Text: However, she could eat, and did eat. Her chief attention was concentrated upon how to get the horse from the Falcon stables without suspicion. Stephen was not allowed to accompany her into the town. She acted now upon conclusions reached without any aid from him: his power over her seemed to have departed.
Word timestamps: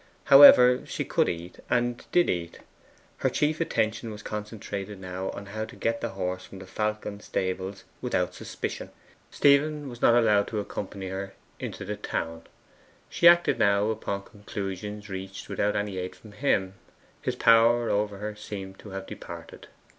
However, 0.33 0.83
she 0.87 1.05
could 1.05 1.29
eat, 1.29 1.59
and 1.69 2.03
did 2.11 2.27
eat. 2.27 2.61
Her 3.17 3.29
chief 3.29 3.61
attention 3.61 4.09
was 4.09 4.23
concentrated 4.23 5.03
upon 5.03 5.45
how 5.45 5.65
to 5.65 5.75
get 5.75 6.01
the 6.01 6.09
horse 6.17 6.43
from 6.43 6.57
the 6.57 6.65
Falcon 6.65 7.19
stables 7.19 7.83
without 8.01 8.33
suspicion. 8.33 8.89
Stephen 9.29 9.87
was 9.89 10.01
not 10.01 10.15
allowed 10.15 10.47
to 10.47 10.59
accompany 10.59 11.09
her 11.09 11.35
into 11.59 11.85
the 11.85 11.97
town. 11.97 12.47
She 13.11 13.27
acted 13.27 13.59
now 13.59 13.91
upon 13.91 14.23
conclusions 14.23 15.07
reached 15.07 15.47
without 15.49 15.75
any 15.75 15.99
aid 15.99 16.15
from 16.15 16.31
him: 16.31 16.73
his 17.21 17.35
power 17.35 17.91
over 17.91 18.17
her 18.17 18.35
seemed 18.35 18.79
to 18.79 18.89
have 18.89 19.05
departed. 19.05 19.67